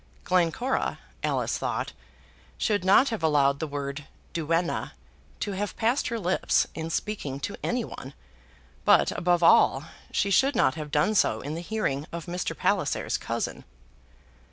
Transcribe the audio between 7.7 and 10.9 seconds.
one; but, above all, she should not have